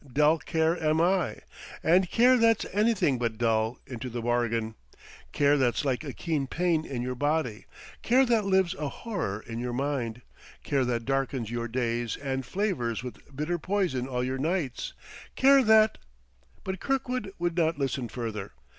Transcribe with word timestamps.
"Dull 0.11 0.39
Care 0.39 0.83
am 0.83 0.99
I 0.99 1.41
and 1.83 2.09
Care 2.09 2.35
that's 2.37 2.65
anything 2.73 3.19
but 3.19 3.37
dull, 3.37 3.77
into 3.85 4.09
the 4.09 4.23
bargain: 4.23 4.73
Care 5.31 5.59
that's 5.59 5.85
like 5.85 6.03
a 6.03 6.11
keen 6.11 6.47
pain 6.47 6.85
in 6.87 7.03
your 7.03 7.13
body, 7.13 7.67
Care 8.01 8.25
that 8.25 8.43
lives 8.43 8.73
a 8.79 8.89
horror 8.89 9.43
in 9.45 9.59
your 9.59 9.73
mind, 9.73 10.23
Care 10.63 10.85
that 10.85 11.05
darkens 11.05 11.51
your 11.51 11.67
days 11.67 12.17
and 12.17 12.43
flavors 12.47 13.03
with 13.03 13.35
bitter 13.35 13.59
poison 13.59 14.07
all 14.07 14.23
your 14.23 14.39
nights, 14.39 14.93
Care 15.35 15.63
that" 15.65 15.99
But 16.63 16.79
Kirkwood 16.79 17.33
would 17.37 17.55
not 17.55 17.77
listen 17.77 18.09
further. 18.09 18.53